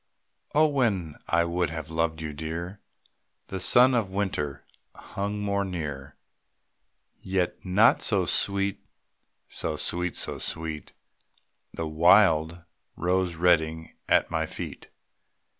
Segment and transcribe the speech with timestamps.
[0.55, 2.79] Oh, when I would have loved you, Dear,
[3.49, 6.15] The sun of winter hung more near;
[7.19, 8.83] Yet not so sweet,
[9.47, 10.93] so sweet, so sweet,
[11.71, 12.63] The wild
[12.95, 14.89] rose reddening at my feet.